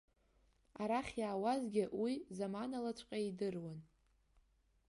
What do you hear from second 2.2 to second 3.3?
заманалаҵәҟьа